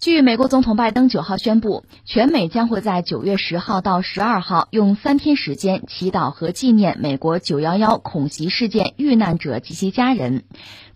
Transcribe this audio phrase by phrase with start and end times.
[0.00, 10.42] 据美国总统拜登九号宣布，全美将会在九月十号到十二号用三天时间祈祷和纪念美国九幺幺恐袭事件遇难者及其家人。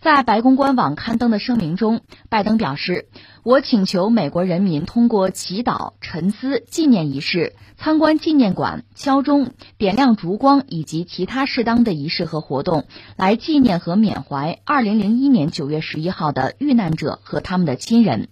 [0.01, 3.07] 在白宫官网刊登的声明中，拜登表示
[3.43, 12.83] ：“我请求美国人民通过祈祷、沉思、纪念仪式、参观纪念馆、敲钟、点亮烛光以及其他适当的仪式和活动，
[13.15, 18.27] 来纪念和缅怀二零零一年九月十一号的遇难者和他们的亲人。”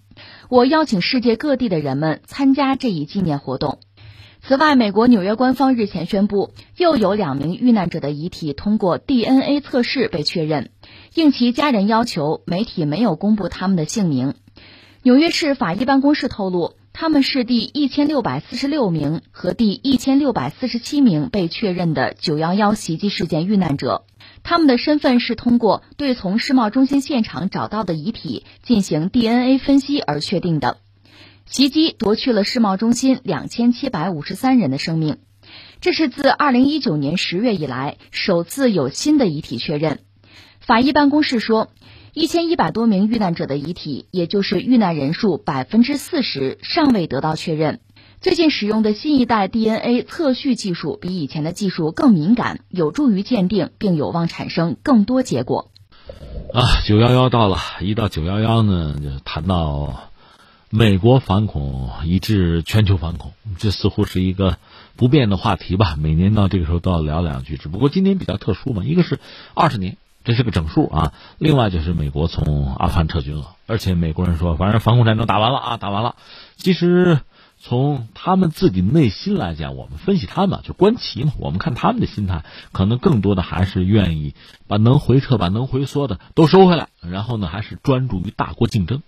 [0.49, 3.79] 我邀请世界各地的人们参加这一纪念活动。
[4.47, 10.69] 此外，美国纽约官方日前宣布，又有两名遇难者的遗体通过 DNA 测试被确认。
[11.15, 14.35] 应其家人要求，媒体没有公布他们的姓名。
[15.01, 24.03] 纽约市法医办公室透露，他们是第一千六百四十六名和第一千六百四十七名被确认的九幺幺袭击事件遇难者。
[24.47, 30.77] 他们的身份是通过对从世贸中心现场找到的遗体进行 DNA 分析而确定的。
[31.47, 35.17] 袭击夺去了世贸中心两千七百五十三人的生命，
[35.81, 39.99] 这是自二零一九年十月以来首次有新的遗体确认。
[40.59, 41.71] 法医办公室说，
[42.13, 47.79] 一千一百多名遇难者的遗体，也就是遇难人数百分之四十，尚未得到确认。
[48.21, 55.69] 最近使用的新一代 DNA 测序技术比以前的技术更敏感，有助于鉴定，并有望产生更多结果。
[56.51, 60.09] 啊，九幺幺到了，一到九幺幺呢，就谈到
[60.71, 64.57] 美国反恐以致全球反恐，这似乎是一个
[64.95, 65.95] 不变的话题吧。
[65.95, 69.19] 每年到这个时候都要聊两句，只不过今年比较特殊嘛，一个是
[69.53, 76.15] 二十年，这是个整数啊；另外就是美国从阿富汗撤军了，而且美国人说，反正反恐战争打完了啊，打完了。
[76.57, 77.19] 其实。
[77.67, 81.33] 从他们自己内心来讲，我们分析他们就观棋嘛。
[81.39, 84.35] 我们看他们的心态，可能更多的还是愿意
[84.67, 89.01] 把能回撤、把能回缩的都收回来，然后呢，还是专注于大国竞争。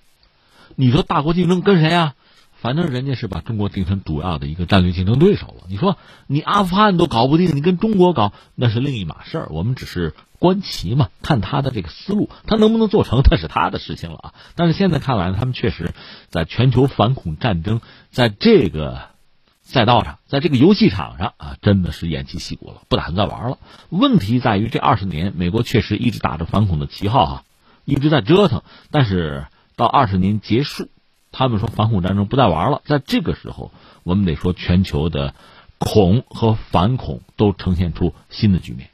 [0.76, 2.16] 你说大国竞争跟谁啊？
[2.60, 5.66] 反正人家是把中国定成主要的一个战略竞争对手了。
[5.70, 9.48] 你说你阿富汗都搞不定，你跟中国搞那是另一码事儿。
[9.52, 10.16] 我们只是。
[10.40, 14.34] 观棋嘛，看他的这个思路，他能不能做成，那是他的事情了啊。
[14.54, 15.96] 但是现在看来，他们确实
[16.30, 17.82] 在全球反恐战争，
[18.18, 19.10] 在这个
[19.62, 23.60] 赛道上，在这个游戏场上啊，真的是偃旗息鼓了，不打算再玩了。
[23.90, 27.44] 问题在于这二十年，美国确实一直打着反恐的旗号啊，
[27.86, 28.64] 一直在折腾。
[28.90, 29.46] 但是
[29.76, 30.90] 到二十年结束，
[31.32, 35.36] 他们说反恐战争不再玩了，在这个时候，我们得说全球的
[35.78, 38.90] 恐和反恐都呈现出新的局面。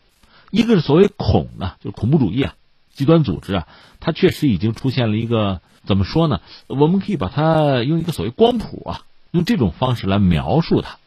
[0.52, 2.56] 一个是所谓恐呢，就是恐怖主义啊，
[2.94, 3.68] 极端组织啊，
[4.02, 6.42] 它确实已经出现了一个怎么说呢？
[6.68, 9.02] 我们可以把它用一个所谓光谱啊，
[9.34, 10.98] 用这种方式来描述它。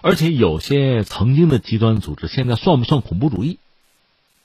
[0.00, 3.58] 而且有些曾经的极端组织，现在算不算恐怖主义？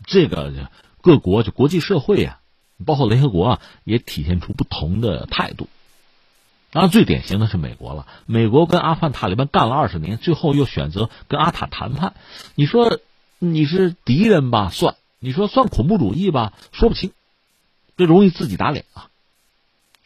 [0.05, 0.69] 这个
[1.01, 2.41] 各国就国际社会啊，
[2.85, 5.69] 包括联合国啊，也体现出不同的态度。
[6.71, 8.07] 当然，最典型的是美国了。
[8.25, 12.15] 美国跟阿富汗塔利班干了二十年，最后又选择跟阿塔谈判。
[12.55, 12.99] 你说？
[13.43, 14.69] 你是敌人吧？
[14.69, 16.53] 算你说算恐怖主义吧？
[16.71, 17.11] 说不清，
[17.97, 19.09] 这容易自己打脸啊！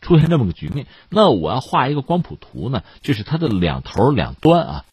[0.05, 4.85] 出现这么个局面，那我要画一个光谱图呢，就是它的两头两端啊，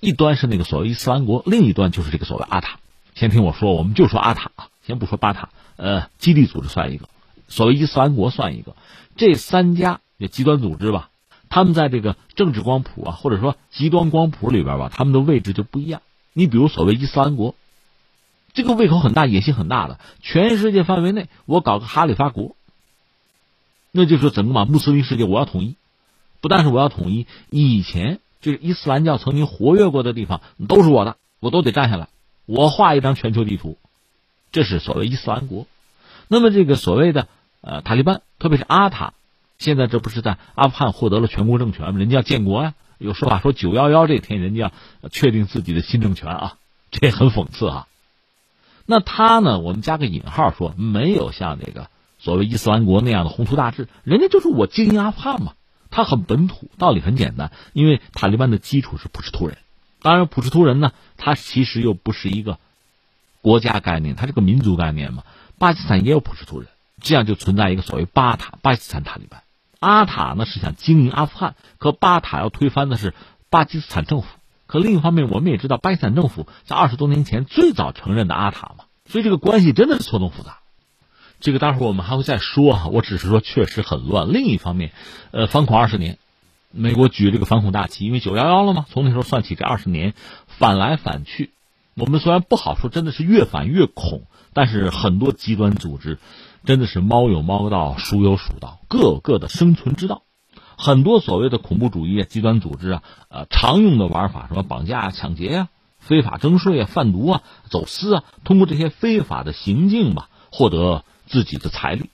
[0.00, 2.78] 一端是那个所谓伊斯兰国，另一端就是这个所谓阿塔。
[3.14, 7.10] 先听我说，我们就说阿塔啊，先不说巴塔，呃，基地组织算一个，
[7.46, 8.74] 所谓伊斯兰国算一个，
[9.16, 11.10] 这三家也极端组织吧，
[11.50, 16.00] 他们在这个政治光谱啊，或者说极端光谱里边吧，他们的位置就不一样。
[16.32, 17.54] 你比如所谓伊斯兰国，
[18.54, 22.56] 这个胃口很大，野心很大的，全世界范围内我搞个哈里发国，
[23.92, 25.76] 那就是整个嘛穆斯林世界我要统一，
[26.40, 32.08] 不但是我要统一，以前就是伊斯兰教曾经活跃过的地方都是我的，我都得占下来，
[32.46, 33.78] 我画一张全球地图，
[34.50, 35.66] 这是所谓伊斯兰国。
[36.26, 37.28] 那么这个所谓的
[37.60, 39.12] 呃塔利班，特别是阿塔，
[39.58, 41.98] 现在这不是在阿富汗获得了全国政权吗？
[41.98, 42.74] 人家要建国呀。
[42.98, 44.70] 有说法说九幺幺这天人家
[45.00, 46.56] 要确定自己的新政权啊，
[46.92, 47.88] 这很讽刺啊。
[48.86, 49.58] 那他呢？
[49.58, 51.88] 我们加个引号说，没有像那个
[52.22, 55.54] 所谓伊斯兰国那样的宏图大志，人家就是我经营阿富汗嘛。
[55.90, 59.58] 他很本土，道理很简单，因为塔利班的基础是普什图人。
[60.00, 62.58] 当然，普什图人呢，他其实又不是一个
[63.40, 65.24] 国家概念，他是个民族概念嘛。
[65.58, 66.68] 巴基斯坦也有普什图人，
[67.00, 69.42] 这样就存在一个所谓巴塔巴基斯坦塔利班。
[69.80, 73.14] 阿塔呢是想经营阿富汗，可巴塔要推翻的是
[73.50, 74.28] 巴基斯坦政府。
[74.66, 80.60] 可另一方面，我们也知道巴基斯坦政府在二十多年前最早承认的阿塔嘛，所以这个关系真的是错综复杂。
[81.42, 84.32] 这个待会儿我们还会再说啊，我只是说确实很乱。
[84.32, 84.92] 另一方面，
[85.32, 86.16] 呃，反恐二十年，
[86.70, 90.14] 美国举这个反恐大旗，因为九幺幺了嘛，从那时候算起这二十年，
[90.46, 91.50] 反来反去，
[91.94, 94.22] 我们虽然不好说真的是越反越恐，
[94.54, 96.18] 但是很多极端组织。
[96.64, 100.22] 真的是猫有猫道，鼠有鼠道，各有各的生存之道。
[100.78, 105.68] 很多所谓的恐怖主义啊、极端组织啊，呃，常用的玩法什么绑架、抢劫呀、
[105.98, 112.10] 非法征税啊、贩毒啊、走私啊，通过这些非法的行径吧，获得自己的财力，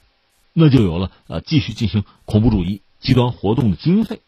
[0.53, 4.21] 那就有了呃继续进行恐怖主义极端活动的经费。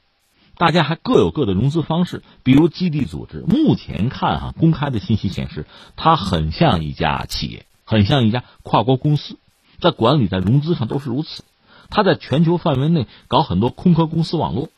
[0.58, 5.66] 大家还各有各的融资方式，比如基地组织，目前看哈，公开的信息显示，
[5.96, 9.38] 它很像一家企业，很像一家跨国公司，
[9.80, 11.46] 在管理、在融资上都是如此。
[11.90, 14.70] 它在全球范围内搞很多空壳公司网络，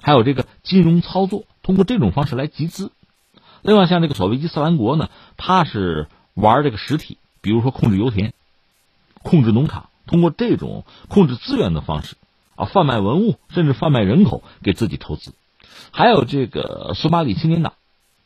[0.00, 2.90] 还有这个金融操作，通过这种方式来集资。
[3.60, 8.32] 另外，像这个所谓伊斯兰国呢，它是玩这个实体，比如说控制油田、
[9.22, 12.16] 控制农场，通过这种控制资源的方式。
[12.54, 15.32] 啊，贩卖文物，甚至贩卖人口给自己投资，
[15.92, 17.74] 还有这个索马里青年党，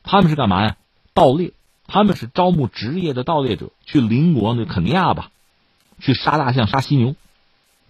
[0.03, 0.77] 他们是干嘛呀？
[1.13, 1.53] 盗猎，
[1.87, 5.31] 他们是招募职业的盗猎者，去邻国那肯尼亚吧，
[6.01, 7.15] 去杀大象、杀犀牛，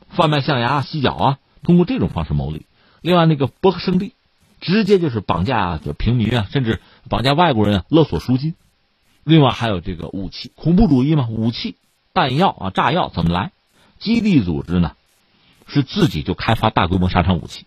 [0.09, 2.67] 贩卖象牙、犀角啊，通过这种方式牟利。
[3.03, 4.15] 另外，那个伯克圣地，
[4.61, 8.57] 直接就是绑架就平民啊，甚至绑架外国人啊，勒索赎金。
[9.23, 11.77] 另外还有这个武器，恐怖主义嘛，武器、
[12.13, 13.53] 弹药啊、炸药怎么来？
[13.99, 14.97] 基地组织呢？
[15.69, 17.65] 是自己就开发大规模杀伤武器，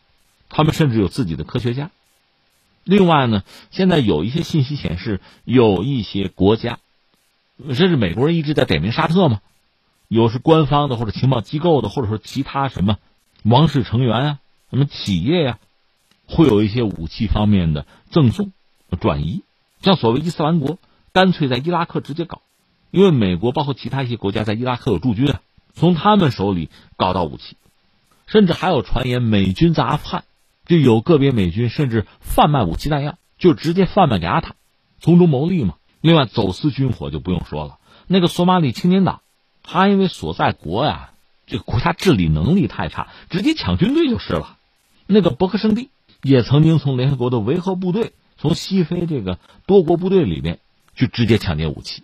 [0.50, 1.90] 他们甚至有自己的科学家。
[2.84, 6.78] 另外呢，现在有一些信息显示，有一些国家，
[7.74, 9.40] 甚至美国人一直在点名沙特嘛，
[10.08, 12.98] 有是官方的或者情报机构的，或者说其他什么
[13.44, 14.40] 王室成员啊、
[14.70, 15.60] 什么企业呀，
[16.28, 18.52] 会有一些武器方面的赠送、
[19.00, 19.42] 转移。
[19.82, 20.78] 像所谓伊斯兰国，
[21.12, 22.42] 干脆在伊拉克直接搞，
[22.92, 25.42] 因为美国包括其他一些国家在伊拉克有驻军啊，
[25.74, 27.58] 从他们手里搞到武器。
[28.28, 30.24] 甚至还有传言，美军在阿富汗
[30.66, 34.56] 就有个别美军甚至贩卖武器弹药，就直接贩卖给阿塔，
[35.00, 35.76] 从中牟利嘛。
[36.02, 37.78] 另外，走私军火就不用说了。
[38.08, 39.22] 那个索马里青年党，
[39.62, 41.12] 他因为所在国呀，
[41.46, 44.58] 这个国家治理能力太差，直接抢军队就是了。
[45.06, 45.90] 那个伯克圣地
[46.24, 49.38] 也曾经从联合国的维和部队，从西非这个
[49.68, 50.58] 多国部队里面
[50.96, 52.04] 去直接抢劫武器。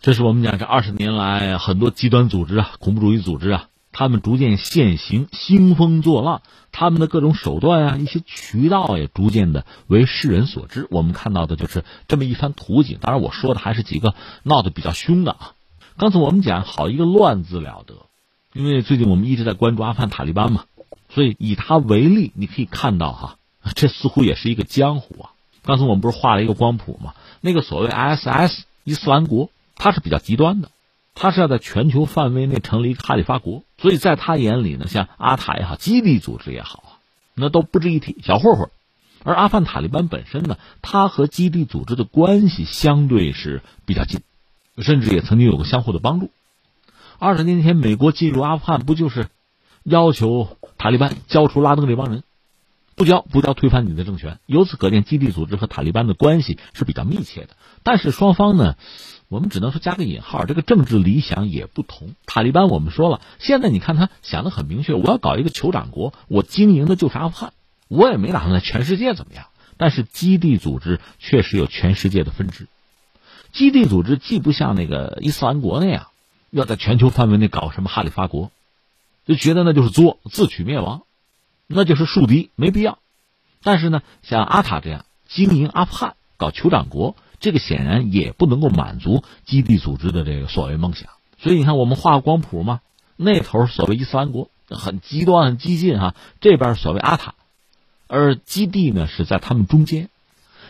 [0.00, 3.68] 这是我们讲这二十年来很多极端组织啊，恐怖主义组织啊。
[3.90, 10.86] 他们逐渐现形，兴风作浪，他们的各种手段啊，一些渠道也逐渐的为世人所知。
[10.90, 12.98] 我们看到的就是这么一番图景。
[13.00, 14.14] 当然，我说的还是几个
[14.44, 15.52] 闹得比较凶的啊。
[15.96, 17.94] 刚才我们讲好一个乱字了得，
[18.52, 20.66] 因为最近我们一直在关注阿富汗塔利班嘛，
[21.08, 23.36] 所以以他为例，你可以看到哈，
[23.74, 25.30] 这似乎也是一个江湖啊。
[25.64, 27.14] 刚才我们不是画了一个光谱吗？
[27.40, 30.70] 那个所谓 ISS 伊斯兰国，他是比较极端的。
[31.20, 36.90] 他是要在全球范围内成立一个哈里发国，所以在他眼里呢，像阿塔也好，基地组织也好啊，
[37.34, 38.70] 那都不值一提，小混混。
[39.24, 44.20] 而阿富汗塔利班本身呢，他和基地组织的关系相对是比较近，
[44.78, 46.30] 甚至也曾经有过相互的帮助。
[47.18, 49.26] 二十年前，美国进入阿富汗，不就是
[49.82, 52.22] 要求塔利班交出拉登这帮人？
[52.94, 54.38] 不交，不交，推翻你的政权。
[54.46, 57.56] 由此可见，基地组织和塔利班的关系是比较密切的。
[57.82, 58.76] 但是双方呢？
[59.28, 62.14] 我们只能说加个引号，这个政治理想也不同。
[62.24, 67.52] 塔利班我们说了，现在你看他想的很明确，我要搞一个酋长国，我经营的就是阿富汗，
[67.88, 69.46] 我也没打算在全世界怎么样。
[69.76, 72.68] 但是基地组织确实有全世界的分支，
[73.52, 76.06] 基地组织既不像那个伊斯兰国那样，
[76.50, 78.50] 要在全球范围内搞什么哈里发国，
[79.26, 81.02] 就觉得那就是作，自取灭亡，
[81.66, 82.98] 那就是树敌，没必要。
[83.62, 87.14] 但是呢，像阿塔这样经营阿富汗，搞酋长国。
[87.40, 92.80] 这个显然也不能够满足基地组织的这个所谓梦想，所以你看，我们画个光谱嘛，
[93.16, 97.34] 那头所谓伊斯兰国很极端、很激进哈，这边所谓阿塔，
[98.06, 100.08] 而基地呢是在他们中间。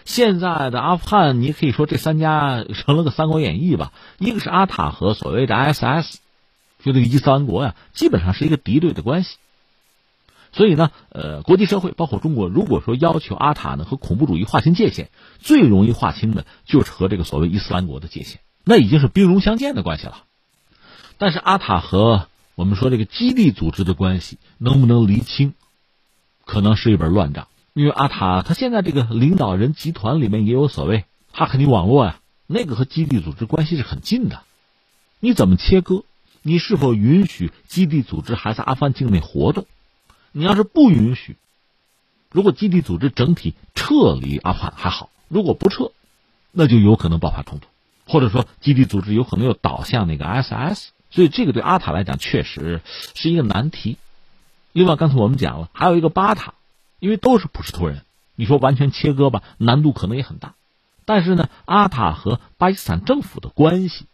[0.05, 6.19] 现在的阿富汗，你可以说这三家成了个《三国演义》吧，一个是阿塔和所谓的 SS，
[6.83, 9.37] 就这个伊斯兰国呀，基本上是一个敌对的关系。
[10.53, 20.25] 所以呢，呃，国际社会包括中国，如果说要求阿塔呢和恐怖主义划清界限，最容易划清的就是和这个所谓伊斯兰国的界限，那已经是兵戎相见的关系了。
[21.19, 25.55] 但是阿塔和我们说这个基地组织的关系能不能厘清，
[26.45, 27.49] 可能是一本乱账。
[27.75, 34.43] 因为阿塔他现在这个领导人集团里面也有所谓哈克尼网络呀，那个和基地组织关系是很近的。
[35.21, 36.05] 你怎么切割？
[36.43, 39.67] 你是否允许基地组织还在阿富汗境内活动？
[40.39, 41.37] 你要是不允许，
[42.31, 45.91] 如果基地组织整体撤离阿富汗还好；如果不撤，
[46.53, 47.67] 那就有可能爆发冲突，
[48.07, 50.91] 或者说基地组织有可能又倒向那个 SS。
[51.11, 52.83] 所以这个对阿塔来讲确实
[53.17, 53.97] 是一个难题。
[54.71, 56.55] 另外，刚才我们讲了，还有一个巴塔，
[57.01, 58.05] 因为都是普什图人，
[58.37, 60.55] 你说完全切割吧，难度可能也很大。
[61.05, 64.07] 但是呢，阿塔和巴基斯坦政府的关系，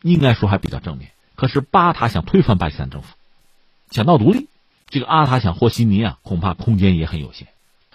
[0.00, 1.10] 应该说还比较正面。
[1.34, 3.08] 可是巴塔想推翻巴基斯坦政府，
[3.90, 4.48] 想闹独立，
[4.94, 7.48] 这个阿塔想和稀泥啊，恐怕空间也很有限。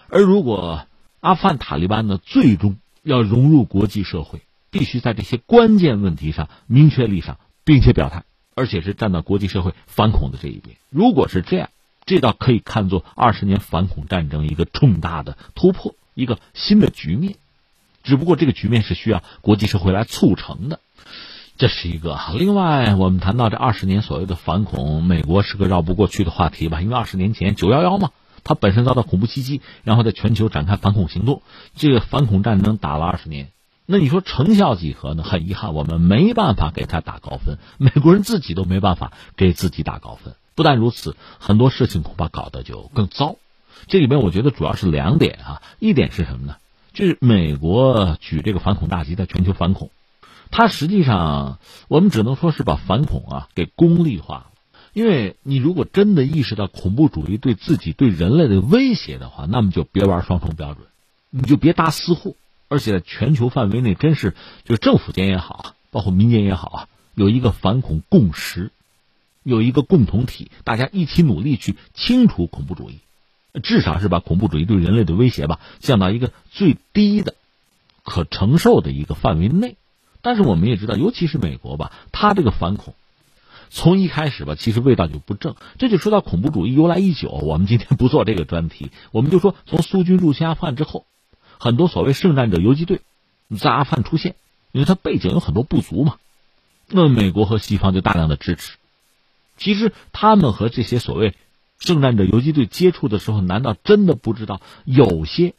[0.10, 0.86] 而如果
[1.22, 10.76] 阿富汗塔利班呢，最终要融入国际社会，必须在这些关键问题上明确立场，并且表态，而且是站到国际社会反恐的这一边。
[10.90, 11.70] 如果是这样，
[12.06, 17.38] 这倒可以看作二十年反恐战争一个重大的突破，一个新的局面。
[18.04, 20.82] 只不过这个局面是需要国际社会来促成的，
[21.60, 22.18] 这是一个。
[22.36, 26.80] 另外，我们谈到这二十年所谓的反恐，美国是个绕不过去的话题吧？
[26.80, 28.12] 因为二十年前九幺幺嘛。
[28.46, 31.42] 它本身遭到恐怖袭击，然后在全球展开反恐行动，
[31.76, 33.50] 这个反恐战争打了二十年，
[33.86, 35.24] 那你说成效几何呢？
[35.24, 40.36] 很遗憾，我们没办法给他打高分，美国人自己都没办法给自己打高分。
[40.56, 43.36] 不但如此，很多事情恐怕搞得就更糟。
[43.88, 46.56] 这里面我觉得主要是两点啊，一点是什么呢？
[46.94, 49.92] 就是美国举这个反恐大旗在全球反恐，
[50.52, 54.46] 它实际上我们只能说是把反恐啊给功利化了。
[54.94, 60.88] 因为你如果真的意识到恐怖主义对自己、对人类的威胁的话，那么就别玩双重标准，
[61.30, 62.34] 你就别搭私货。
[62.68, 68.72] 而且在全球范围内，真是就政府间也好，包括民间也好啊，有一个反恐共识，
[69.44, 73.00] 有一个共同体，大家一起努力去清除恐怖主义，
[73.64, 77.34] 至少是把恐怖主义对人类的威胁吧降到一个最低的、
[78.04, 79.78] 可承受的一个范围内。
[80.22, 82.94] 但是我们也知道，尤其是美国吧，它这个反恐。
[83.72, 85.56] 从一开始吧，其实味道就不正。
[85.78, 87.30] 这就说到恐怖主义由来已久。
[87.30, 91.06] 我们今天不做这个专题，我们就说从苏军入侵阿富汗之后，
[91.60, 93.02] 很多所谓圣战者游击队
[93.60, 94.36] 在阿富汗出现，
[94.72, 96.18] 因为它背景有很多不足嘛。
[96.88, 98.78] 那美国和西方就大量的支持。
[99.58, 101.36] 其实他们和这些所谓
[101.78, 105.54] 圣战者游击队接触的时候，难道真的不知道有些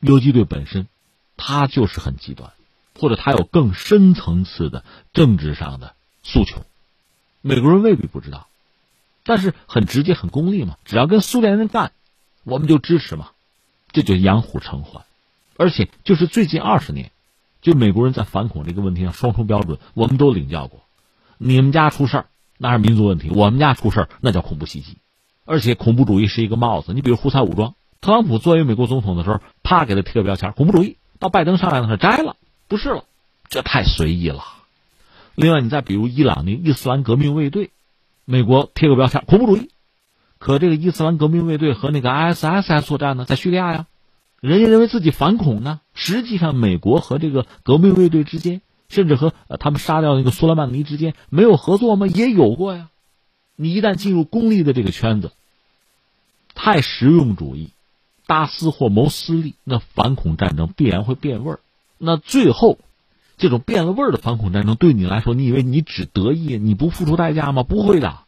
[0.00, 0.86] 游击队本身
[1.38, 2.52] 他就是很极端，
[2.98, 6.62] 或者他有更深层次的政治上的诉求？
[7.40, 8.46] 美国人未必不知道，
[9.24, 10.76] 但是很直接、很功利嘛。
[10.84, 11.92] 只要跟苏联人干，
[12.44, 13.30] 我们就支持嘛，
[13.90, 15.04] 这就养虎成患。
[15.56, 17.10] 而且就是最近二十年，
[17.60, 20.80] 就美国人在反恐这个问题上双重标准，我们都领教过。
[21.38, 22.26] 你们家出事儿
[22.58, 24.98] 那是民族问题，我们家出事儿那叫恐怖袭击。
[25.44, 30.96] 而且恐怖主义是一个帽子，你比如胡塞武装，特朗普作为美国总统的时候，啪给他贴个标签，恐怖主义。
[31.18, 32.36] 到拜登上来的时候摘了，
[32.72, 33.04] 不是了，
[33.50, 34.44] 这太随意了。
[35.34, 37.70] 另外，你再比如伊朗的伊斯兰革命卫队，
[38.24, 39.68] 美国贴个标签恐怖主义，
[40.38, 43.86] 可这个伊斯兰革命卫队和那个 ISIS 作战呢，在叙利亚呀，
[44.40, 45.82] 人家认为自己反恐呢。
[45.92, 52.06] 实际上，美国和这个革命卫队之间，甚至和他们杀掉那个苏莱曼尼之间没有合作吗？
[52.06, 52.88] 也有过呀。
[53.54, 55.32] 你一旦进入功利的这个圈子，
[56.54, 57.68] 太实用主义，
[58.26, 61.60] 大私货谋私利，那反恐战争必然会变味儿。
[62.02, 62.78] 那最后。
[63.38, 67.64] 这种变了味儿的反恐战争，对你来说，你以为你只得意，你不付出代价吗？
[67.64, 68.18] 不会的，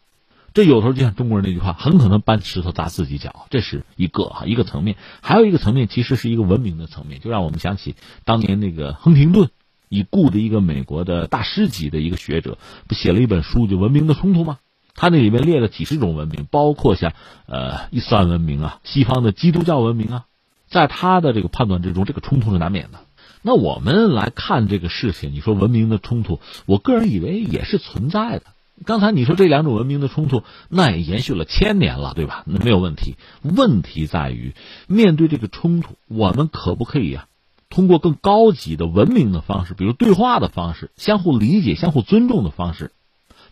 [0.54, 3.46] 这有时候就像中国人那句话，很可能搬石头砸自己脚。
[3.48, 9.50] 这是一个哈一个层面，还有一个层面，其实是一个文明的层面，就让我们想起当年那个亨廷顿
[9.88, 14.58] 已故的一个美国的大师级的一个学者，不写了一本书就《文明的冲突》吗？
[14.96, 17.12] 他那里面列了几十种文明，包括像
[17.46, 20.24] 呃伊斯兰文明啊、西方的基督教文明啊，
[20.66, 22.98] 在他的这个判断之中，这个冲突是难免的。
[23.46, 28.44] 那我们来看这个事情，你说文明的冲突，我个人以为也是存在的。
[28.86, 32.42] 刚才你说这两种文明的冲突，那也延续了千年了，对吧？
[32.46, 33.16] 那没有问题。
[33.42, 34.54] 问题在于，
[34.86, 37.26] 面对这个冲突，我们可不可以呀，
[37.68, 42.92] 通过更高级的文明的方式，比如对话的方式、相互理解、相互尊重的方式，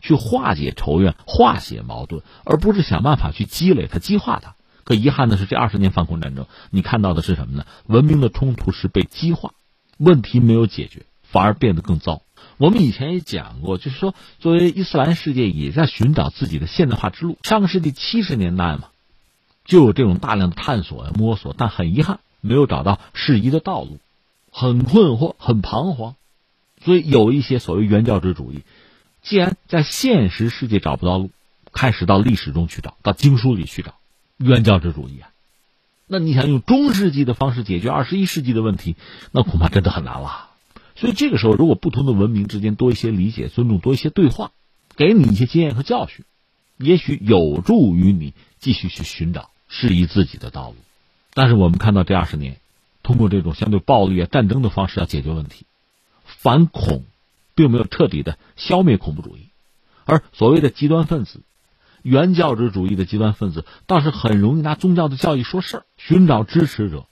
[0.00, 4.54] 去化解仇怨、化解矛盾，而不是想办法去积累它、激化它。
[4.84, 7.66] 可遗憾的是，这二十年反恐战争，你看到的是什么呢？
[7.86, 9.52] 文明的冲突是被激化。
[10.04, 12.22] 问题没有解决，反而变得更糟。
[12.58, 17.38] 我们以前也讲过，就是说，作为伊斯兰世界也在寻找自己的现代化之路。
[17.44, 18.88] 上个世纪七十年代嘛，
[19.64, 24.00] 就有这种大量的探索、摸索，但很遗憾，没有找到适宜的道路，
[24.50, 26.16] 很困惑、很彷徨。
[26.84, 28.62] 所以有一些所谓原教旨主义，
[29.22, 31.30] 既然在现实世界找不到路，
[31.72, 33.94] 开始到历史中去找，到经书里去找
[34.36, 35.31] 原教旨主义啊。
[36.06, 38.96] 那你想用中世纪的方式解决二十一世纪的问题，
[39.30, 40.50] 那恐怕真的很难了。
[40.94, 44.52] 所以这个时候，如果不同的文明之间多一些理解、尊重，多一些对话，
[44.94, 46.24] 给你一些经验和教训，
[46.76, 50.76] 也许有助于你继续去寻找适宜自己的道路。
[51.32, 52.58] 但是我们看到这二十年，
[53.02, 55.64] 通过这种相对暴力啊、战争的方式要解决问题，
[56.24, 57.04] 反恐
[57.54, 59.48] 并没有彻底的消灭恐怖主义，
[60.04, 61.40] 而所谓的极端分子。
[62.02, 67.06] 原教旨主义的极端分子倒是很容易拿宗教的教义说事儿，寻找支持者，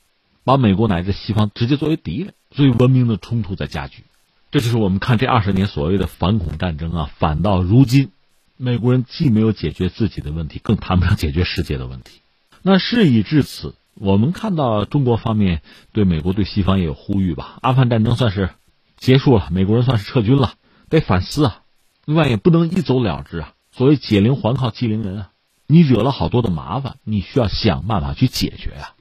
[0.45, 4.05] 把美国乃至西方直接作为敌人，所以文明的冲突在加剧。
[4.51, 8.11] 这就是我们看这二十年所谓的反恐战争啊，反到如今，
[8.57, 12.21] 美国人既没有解决自己的问题，更谈不上解决世界的问题。
[12.63, 17.59] 那事已至此，我们看到中国方面对美国、对西方也有呼吁吧。
[17.63, 18.51] 阿富汗战争算是
[18.97, 20.55] 结束了，美国人算是撤军了，
[20.89, 21.63] 得反思啊。
[22.05, 23.53] 另外也不能一走了之啊。
[23.73, 25.31] 所谓解铃还靠系铃人啊，
[25.67, 28.95] 你惹了好多的麻烦，你需要想办法去解决啊。